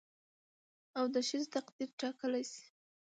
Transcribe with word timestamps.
او 0.97 1.05
د 1.13 1.15
ښځې 1.27 1.47
تقدير 1.55 1.89
ټاکلى 1.99 2.43
شي 2.51 2.65